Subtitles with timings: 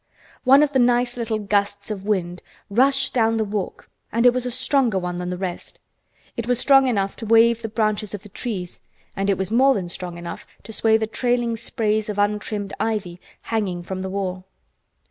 [0.45, 4.47] One of the nice little gusts of wind rushed down the walk, and it was
[4.47, 5.79] a stronger one than the rest.
[6.35, 8.81] It was strong enough to wave the branches of the trees,
[9.15, 13.21] and it was more than strong enough to sway the trailing sprays of untrimmed ivy
[13.43, 14.47] hanging from the wall.